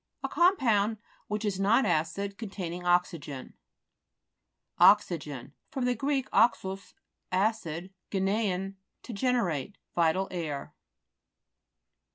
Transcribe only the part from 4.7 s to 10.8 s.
O'xYGEtf fr. gr. oxus, acid, gennein, to generate. Vital air.